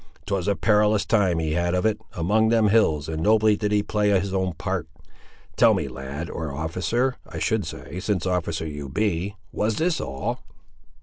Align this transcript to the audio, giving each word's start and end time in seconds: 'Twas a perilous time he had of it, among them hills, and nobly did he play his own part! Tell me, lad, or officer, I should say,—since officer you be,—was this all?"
'Twas 0.25 0.47
a 0.47 0.55
perilous 0.55 1.05
time 1.05 1.37
he 1.37 1.51
had 1.53 1.75
of 1.75 1.85
it, 1.85 2.01
among 2.13 2.49
them 2.49 2.69
hills, 2.69 3.07
and 3.07 3.21
nobly 3.21 3.55
did 3.55 3.71
he 3.71 3.83
play 3.83 4.09
his 4.09 4.33
own 4.33 4.51
part! 4.53 4.87
Tell 5.57 5.75
me, 5.75 5.87
lad, 5.87 6.27
or 6.27 6.51
officer, 6.51 7.17
I 7.29 7.37
should 7.37 7.67
say,—since 7.67 8.25
officer 8.25 8.65
you 8.65 8.89
be,—was 8.89 9.75
this 9.75 10.01
all?" 10.01 10.39